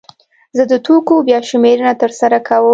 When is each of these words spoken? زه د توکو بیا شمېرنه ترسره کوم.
زه 0.57 0.63
د 0.71 0.73
توکو 0.85 1.15
بیا 1.27 1.39
شمېرنه 1.49 1.93
ترسره 2.01 2.37
کوم. 2.47 2.69